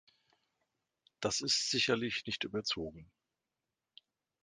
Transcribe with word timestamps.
Das 1.19 1.41
ist 1.41 1.69
sicherlich 1.69 2.25
nicht 2.25 2.43
überzogen. 2.43 3.11